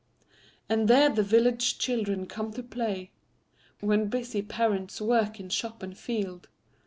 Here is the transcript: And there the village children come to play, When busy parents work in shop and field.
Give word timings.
And 0.67 0.87
there 0.87 1.09
the 1.09 1.21
village 1.21 1.77
children 1.77 2.25
come 2.25 2.51
to 2.53 2.63
play, 2.63 3.11
When 3.81 4.07
busy 4.07 4.41
parents 4.41 4.99
work 4.99 5.39
in 5.39 5.49
shop 5.49 5.83
and 5.83 5.95
field. 5.95 6.47